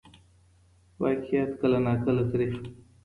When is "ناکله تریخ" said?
1.85-2.53